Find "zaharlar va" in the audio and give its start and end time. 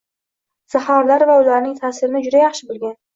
0.75-1.35